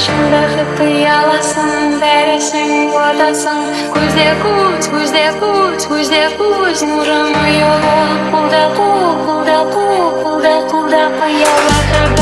[0.00, 3.64] шашыңда хытый аласың бәресің атасың
[3.96, 12.19] көзде көз көзде көз көзде көз нұрым ұялап құлда құл құлда құл құлда құлда қиялатып